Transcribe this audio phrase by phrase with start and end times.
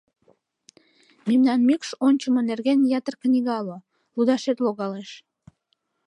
[1.27, 3.77] Мемнан м-мӱкш ончымо нерген ятыр книга уло,
[4.15, 5.09] лудашет логалеш.